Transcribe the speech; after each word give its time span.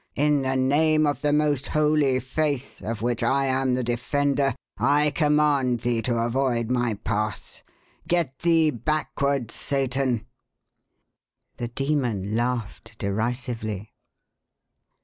In 0.15 0.41
the 0.41 0.55
name 0.55 1.05
of 1.05 1.21
the 1.21 1.31
most 1.31 1.67
holy 1.67 2.19
faith, 2.19 2.81
of 2.81 3.03
which 3.03 3.21
I 3.21 3.45
am 3.45 3.75
the 3.75 3.83
defender, 3.83 4.55
I 4.79 5.11
command 5.11 5.81
thee 5.81 6.01
to 6.01 6.15
avoid 6.15 6.71
my 6.71 6.95
path. 6.95 7.61
Get 8.07 8.39
thee 8.39 8.71
backwards, 8.71 9.53
Satan!" 9.53 10.25
The 11.57 11.67
demon 11.67 12.35
laughed 12.35 12.97
derisively. 12.97 13.93